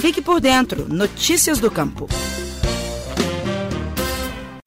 [0.00, 0.88] Fique por dentro.
[0.88, 2.08] Notícias do Campo.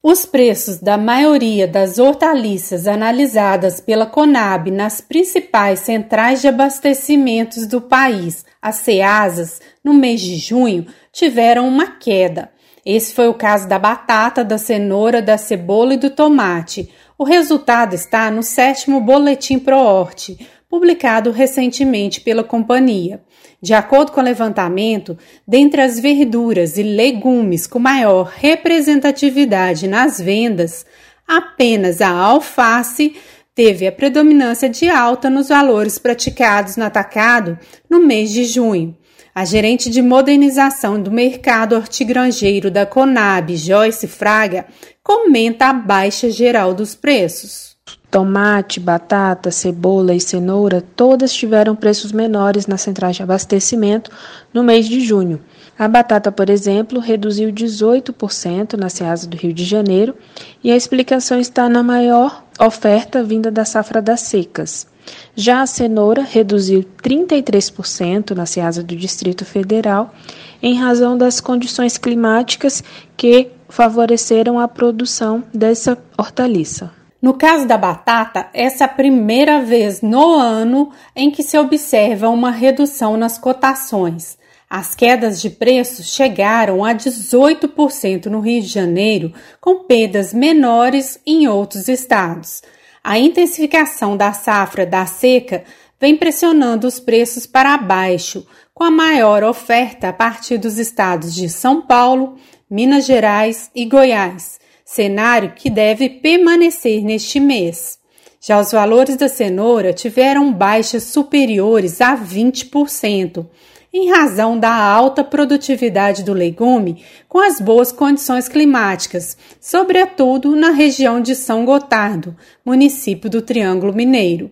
[0.00, 7.80] Os preços da maioria das hortaliças analisadas pela Conab nas principais centrais de abastecimentos do
[7.80, 12.50] país, as CEASAS, no mês de junho, tiveram uma queda.
[12.86, 16.92] Esse foi o caso da batata, da cenoura, da cebola e do tomate.
[17.18, 20.38] O resultado está no sétimo Boletim ProHorte,
[20.74, 23.22] publicado recentemente pela companhia.
[23.62, 25.16] De acordo com o levantamento,
[25.46, 30.84] dentre as verduras e legumes com maior representatividade nas vendas,
[31.28, 33.14] apenas a alface
[33.54, 37.56] teve a predominância de alta nos valores praticados no atacado
[37.88, 38.96] no mês de junho.
[39.32, 44.66] A gerente de modernização do mercado hortigranjeiro da Conab, Joyce Fraga,
[45.04, 47.73] comenta a baixa geral dos preços.
[48.14, 54.08] Tomate, batata, cebola e cenoura todas tiveram preços menores nas centrais de abastecimento
[54.52, 55.40] no mês de junho.
[55.76, 60.14] A batata, por exemplo, reduziu 18% na Ceasa do Rio de Janeiro
[60.62, 64.86] e a explicação está na maior oferta vinda da safra das secas.
[65.34, 70.14] Já a cenoura reduziu 33% na Ceasa do Distrito Federal
[70.62, 72.80] em razão das condições climáticas
[73.16, 76.92] que favoreceram a produção dessa hortaliça.
[77.24, 82.28] No caso da batata, essa é a primeira vez no ano em que se observa
[82.28, 84.36] uma redução nas cotações.
[84.68, 91.48] As quedas de preços chegaram a 18% no Rio de Janeiro, com perdas menores em
[91.48, 92.60] outros estados.
[93.02, 95.64] A intensificação da safra da seca
[95.98, 101.48] vem pressionando os preços para baixo, com a maior oferta a partir dos estados de
[101.48, 102.36] São Paulo,
[102.68, 107.98] Minas Gerais e Goiás cenário que deve permanecer neste mês.
[108.40, 113.46] Já os valores da cenoura tiveram baixas superiores a 20%,
[113.90, 121.20] em razão da alta produtividade do legume com as boas condições climáticas, sobretudo na região
[121.20, 124.50] de São Gotardo, município do Triângulo Mineiro.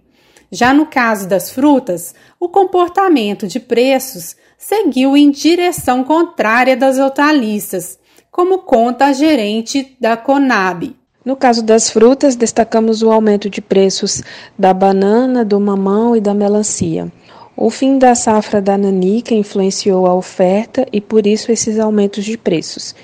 [0.51, 7.99] Já no caso das frutas, o comportamento de preços seguiu em direção contrária das hortaliças,
[8.32, 10.97] como conta a gerente da Conab.
[11.22, 14.22] No caso das frutas, destacamos o aumento de preços
[14.59, 17.12] da banana, do mamão e da melancia.
[17.54, 22.38] O fim da safra da nanica influenciou a oferta e por isso esses aumentos de
[22.38, 22.94] preços.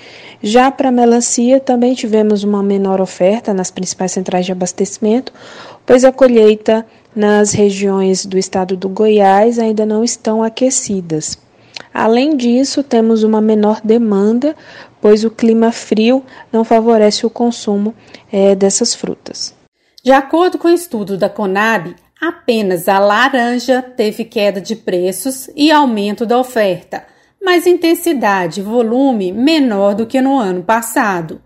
[0.41, 5.31] Já para a melancia, também tivemos uma menor oferta nas principais centrais de abastecimento,
[5.85, 6.83] pois a colheita
[7.15, 11.37] nas regiões do estado do Goiás ainda não estão aquecidas.
[11.93, 14.55] Além disso, temos uma menor demanda,
[15.01, 17.93] pois o clima frio não favorece o consumo
[18.31, 19.53] é, dessas frutas.
[20.03, 25.71] De acordo com o estudo da Conab, apenas a laranja teve queda de preços e
[25.71, 27.05] aumento da oferta,
[27.41, 31.41] mas intensidade e volume menor do que no ano passado.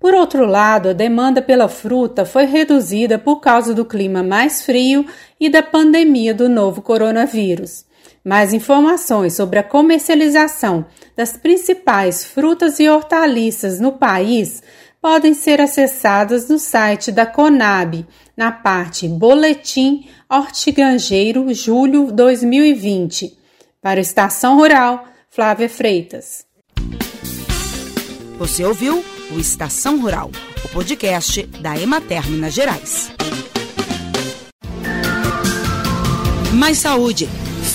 [0.00, 5.04] Por outro lado, a demanda pela fruta foi reduzida por causa do clima mais frio
[5.40, 7.84] e da pandemia do novo coronavírus.
[8.28, 10.84] Mais informações sobre a comercialização
[11.16, 14.62] das principais frutas e hortaliças no país
[15.00, 18.06] podem ser acessadas no site da Conab,
[18.36, 23.34] na parte Boletim Hortigranjeiro Julho 2020.
[23.80, 26.44] Para a Estação Rural, Flávia Freitas.
[28.38, 29.02] Você ouviu
[29.34, 30.30] o Estação Rural,
[30.66, 33.10] o podcast da Emater Minas Gerais.
[36.52, 37.26] Mais saúde